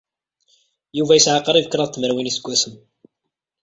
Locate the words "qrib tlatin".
1.45-2.03